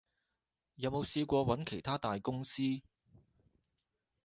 [0.77, 2.63] 有冇嘗試過揾其它大公司？